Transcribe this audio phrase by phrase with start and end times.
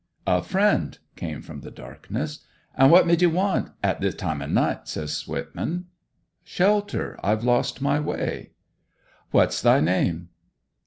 [0.25, 2.39] 'A friend,' came from the darkness.
[2.75, 5.85] 'And what mid ye want at this time o' night?' says Swetman.
[6.43, 7.19] 'Shelter.
[7.23, 8.49] I've lost my way.'
[9.29, 10.29] 'What's thy name?'